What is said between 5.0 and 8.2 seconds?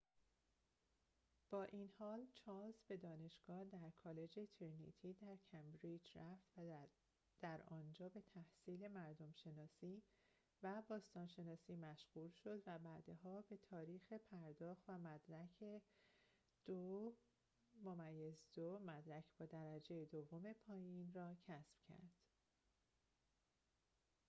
در کمبریج رفت و در آنجا